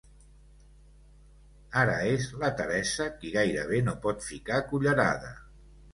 Ara 1.83 1.97
és 2.13 2.25
la 2.43 2.51
Teresa, 2.61 3.07
qui 3.21 3.35
gairebé 3.39 3.83
no 3.91 3.97
pot 4.07 4.29
ficar 4.31 4.63
cullerada. 4.73 5.31